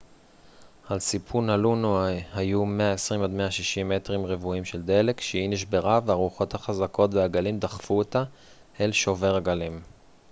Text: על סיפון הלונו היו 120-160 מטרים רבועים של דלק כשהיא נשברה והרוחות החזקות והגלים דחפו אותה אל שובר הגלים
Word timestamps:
על 0.87 0.99
סיפון 0.99 1.49
הלונו 1.49 2.03
היו 2.33 2.63
120-160 2.63 3.83
מטרים 3.85 4.25
רבועים 4.25 4.65
של 4.65 4.81
דלק 4.81 5.17
כשהיא 5.17 5.49
נשברה 5.49 5.99
והרוחות 6.05 6.53
החזקות 6.53 7.13
והגלים 7.13 7.59
דחפו 7.59 7.97
אותה 7.97 8.23
אל 8.79 8.91
שובר 8.91 9.35
הגלים 9.35 9.81